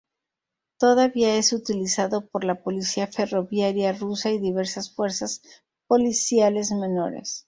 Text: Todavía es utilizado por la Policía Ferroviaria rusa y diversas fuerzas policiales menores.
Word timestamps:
Todavía 0.79 1.35
es 1.37 1.53
utilizado 1.53 2.25
por 2.27 2.43
la 2.43 2.63
Policía 2.63 3.05
Ferroviaria 3.05 3.93
rusa 3.93 4.31
y 4.31 4.39
diversas 4.39 4.91
fuerzas 4.95 5.43
policiales 5.85 6.71
menores. 6.71 7.39